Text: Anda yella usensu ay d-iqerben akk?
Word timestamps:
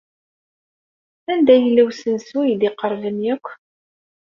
Anda 1.31 1.53
yella 1.61 1.81
usensu 1.89 2.35
ay 2.43 2.53
d-iqerben 2.59 3.19
akk? 3.33 3.45